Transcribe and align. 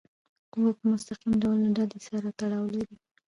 قوه 0.51 0.71
په 0.77 0.83
مستقیم 0.91 1.33
ډول 1.41 1.57
د 1.63 1.67
ډلي 1.77 1.99
سره 2.07 2.27
تړاو 2.39 2.65
لري. 2.75 2.95